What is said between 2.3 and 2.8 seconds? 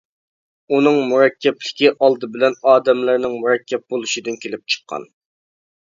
بىلەن